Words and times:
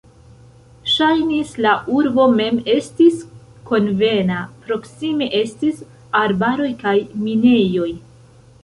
Ŝajnis, 0.93 1.51
la 1.65 1.73
urbo 1.97 2.25
mem 2.39 2.57
estis 2.77 3.21
konvena, 3.69 4.41
proksime 4.65 5.29
estis 5.45 5.87
arbaroj 6.25 6.73
kaj 6.85 6.97
minejoj. 7.29 7.91